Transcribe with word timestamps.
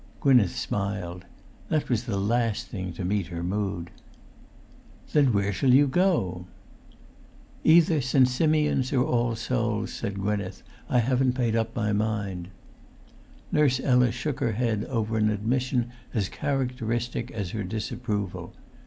Gwynneth 0.19 0.55
smiled. 0.57 1.25
That 1.69 1.87
was 1.87 2.05
the 2.05 2.17
last 2.17 2.65
thing 2.69 2.91
to 2.93 3.05
meet 3.05 3.27
her 3.27 3.43
mood. 3.43 3.91
"Then 5.13 5.31
where 5.31 5.53
shall 5.53 5.71
you 5.71 5.85
go?" 5.85 6.47
[Pg 7.63 7.81
361]"Either 7.83 8.01
St. 8.01 8.27
Simeon's 8.27 8.93
or 8.93 9.03
All 9.03 9.35
Souls'," 9.35 9.93
said 9.93 10.15
Gwynneth. 10.15 10.63
"I 10.89 10.97
haven't 10.97 11.37
made 11.37 11.55
up 11.55 11.75
my 11.75 11.93
mind." 11.93 12.47
Nurse 13.51 13.79
Ella 13.79 14.11
shook 14.11 14.39
her 14.39 14.53
head 14.53 14.85
over 14.85 15.17
an 15.19 15.29
admission 15.29 15.91
as 16.15 16.29
characteristic 16.29 17.29
as 17.29 17.51
her 17.51 17.63
disapproval. 17.63 18.55